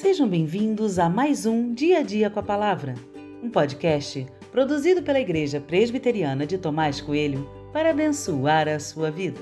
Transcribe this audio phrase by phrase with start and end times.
[0.00, 2.94] Sejam bem-vindos a mais um Dia a Dia com a Palavra,
[3.42, 9.38] um podcast produzido pela Igreja Presbiteriana de Tomás Coelho para abençoar a sua vida.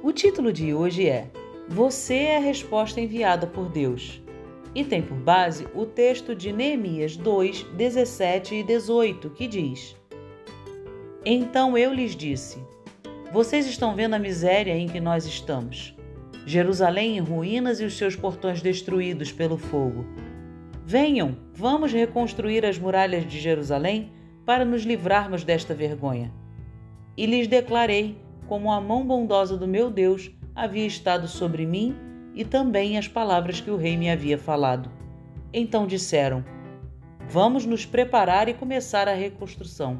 [0.00, 1.28] O título de hoje é
[1.68, 4.22] Você é a resposta enviada por Deus
[4.76, 9.96] e tem por base o texto de Neemias 2, 17 e 18, que diz:
[11.24, 12.58] Então eu lhes disse:
[13.32, 15.96] Vocês estão vendo a miséria em que nós estamos
[16.46, 20.04] Jerusalém em ruínas e os seus portões destruídos pelo fogo.
[20.84, 24.10] Venham, vamos reconstruir as muralhas de Jerusalém
[24.44, 26.32] para nos livrarmos desta vergonha.
[27.16, 31.94] E lhes declarei como a mão bondosa do meu Deus havia estado sobre mim
[32.34, 34.90] e também as palavras que o rei me havia falado.
[35.52, 36.44] Então disseram:
[37.28, 39.98] Vamos nos preparar e começar a reconstrução.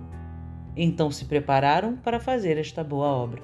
[0.77, 3.43] Então se prepararam para fazer esta boa obra.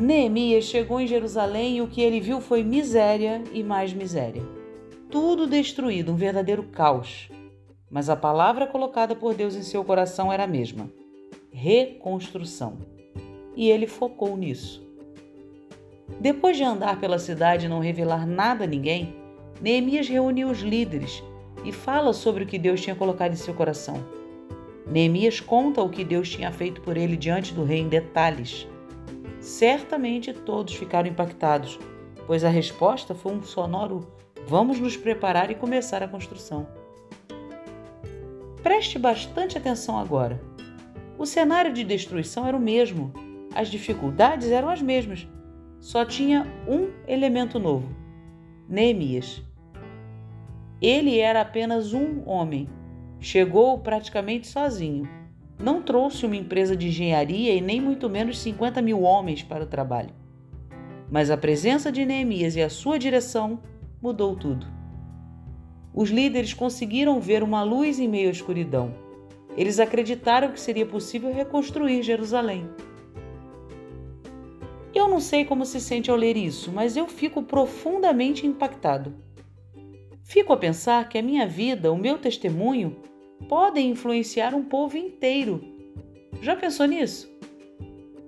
[0.00, 4.42] Neemias chegou em Jerusalém e o que ele viu foi miséria e mais miséria.
[5.10, 7.28] Tudo destruído, um verdadeiro caos.
[7.90, 10.90] Mas a palavra colocada por Deus em seu coração era a mesma:
[11.52, 12.78] reconstrução.
[13.54, 14.82] E ele focou nisso.
[16.18, 19.14] Depois de andar pela cidade e não revelar nada a ninguém,
[19.60, 21.22] Neemias reuniu os líderes
[21.62, 24.02] e fala sobre o que Deus tinha colocado em seu coração.
[24.90, 28.66] Neemias conta o que Deus tinha feito por ele diante do rei em detalhes.
[29.40, 31.78] Certamente todos ficaram impactados,
[32.26, 34.06] pois a resposta foi um sonoro:
[34.46, 36.68] vamos nos preparar e começar a construção.
[38.62, 40.40] Preste bastante atenção agora.
[41.16, 43.12] O cenário de destruição era o mesmo,
[43.54, 45.26] as dificuldades eram as mesmas,
[45.80, 47.88] só tinha um elemento novo:
[48.68, 49.42] Neemias.
[50.82, 52.68] Ele era apenas um homem,
[53.18, 55.19] chegou praticamente sozinho
[55.60, 59.66] não trouxe uma empresa de engenharia e nem muito menos 50 mil homens para o
[59.66, 60.10] trabalho.
[61.10, 63.60] Mas a presença de Neemias e a sua direção
[64.00, 64.66] mudou tudo.
[65.92, 68.94] Os líderes conseguiram ver uma luz em meio à escuridão.
[69.56, 72.68] Eles acreditaram que seria possível reconstruir Jerusalém.
[74.94, 79.14] Eu não sei como se sente ao ler isso, mas eu fico profundamente impactado.
[80.22, 82.96] Fico a pensar que a minha vida, o meu testemunho,
[83.48, 85.62] podem influenciar um povo inteiro.
[86.40, 87.28] Já pensou nisso?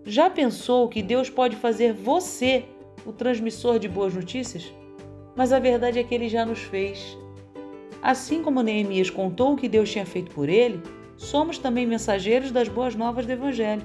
[0.05, 2.65] Já pensou que Deus pode fazer você
[3.06, 4.73] o transmissor de boas notícias?
[5.37, 7.17] Mas a verdade é que ele já nos fez.
[8.03, 10.83] Assim como Neemias contou o que Deus tinha feito por ele,
[11.17, 13.83] somos também mensageiros das boas novas do Evangelho.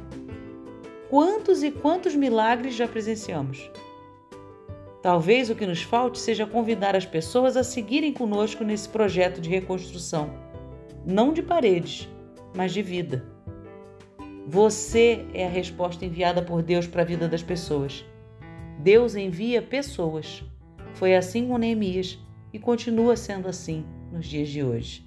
[1.09, 3.69] Quantos e quantos milagres já presenciamos?
[5.03, 9.49] Talvez o que nos falte seja convidar as pessoas a seguirem conosco nesse projeto de
[9.49, 10.47] reconstrução
[11.07, 12.09] não de paredes,
[12.53, 13.25] mas de vida.
[14.45, 18.03] Você é a resposta enviada por Deus para a vida das pessoas.
[18.79, 20.43] Deus envia pessoas.
[20.95, 22.19] Foi assim com Neemias
[22.51, 25.06] e continua sendo assim nos dias de hoje.